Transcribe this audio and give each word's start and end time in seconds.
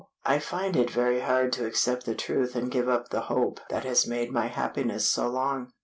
I 0.25 0.39
find 0.39 0.75
it 0.75 0.89
very 0.89 1.19
hard 1.19 1.53
to 1.53 1.67
accept 1.67 2.07
the 2.07 2.15
truth 2.15 2.55
and 2.55 2.71
give 2.71 2.89
up 2.89 3.09
the 3.09 3.21
hope 3.21 3.59
that 3.69 3.83
has 3.83 4.07
made 4.07 4.31
my 4.31 4.47
happiness 4.47 5.07
so 5.07 5.27
long. 5.27 5.73